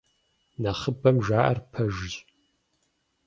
[0.61, 2.11] Нэхъыбэм жаӀэр пэжщ.